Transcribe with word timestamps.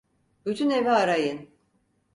Bütün 0.45 0.69
evi 0.69 0.89
arayın! 0.91 1.49